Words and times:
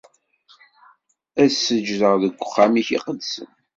Ad 1.41 1.51
seǧǧdeɣ 1.53 2.13
deg 2.23 2.33
uxxam-ik 2.43 2.89
iqedsen. 2.97 3.49